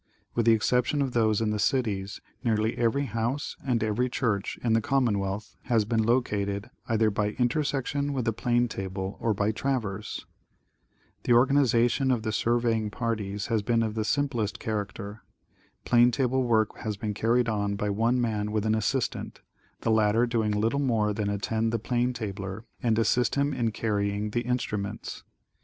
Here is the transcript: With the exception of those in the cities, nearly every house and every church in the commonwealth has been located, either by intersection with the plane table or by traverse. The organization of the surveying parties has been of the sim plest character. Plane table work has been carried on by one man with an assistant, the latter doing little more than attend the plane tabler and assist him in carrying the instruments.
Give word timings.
With 0.33 0.47
the 0.47 0.53
exception 0.53 0.99
of 1.03 1.13
those 1.13 1.41
in 1.41 1.51
the 1.51 1.59
cities, 1.59 2.21
nearly 2.43 2.75
every 2.75 3.05
house 3.05 3.55
and 3.63 3.83
every 3.83 4.09
church 4.09 4.57
in 4.63 4.73
the 4.73 4.81
commonwealth 4.81 5.55
has 5.65 5.85
been 5.85 6.01
located, 6.01 6.71
either 6.89 7.11
by 7.11 7.33
intersection 7.33 8.11
with 8.11 8.25
the 8.25 8.33
plane 8.33 8.67
table 8.67 9.17
or 9.19 9.35
by 9.35 9.51
traverse. 9.51 10.25
The 11.25 11.33
organization 11.33 12.09
of 12.09 12.23
the 12.23 12.31
surveying 12.31 12.89
parties 12.89 13.45
has 13.53 13.61
been 13.61 13.83
of 13.83 13.93
the 13.93 14.03
sim 14.03 14.27
plest 14.27 14.57
character. 14.57 15.21
Plane 15.85 16.09
table 16.09 16.41
work 16.45 16.79
has 16.79 16.97
been 16.97 17.13
carried 17.13 17.47
on 17.47 17.75
by 17.75 17.91
one 17.91 18.19
man 18.19 18.51
with 18.51 18.65
an 18.65 18.73
assistant, 18.73 19.41
the 19.81 19.91
latter 19.91 20.25
doing 20.25 20.49
little 20.51 20.79
more 20.79 21.13
than 21.13 21.29
attend 21.29 21.71
the 21.71 21.77
plane 21.77 22.11
tabler 22.11 22.63
and 22.81 22.97
assist 22.97 23.35
him 23.35 23.53
in 23.53 23.69
carrying 23.69 24.31
the 24.31 24.41
instruments. 24.41 25.23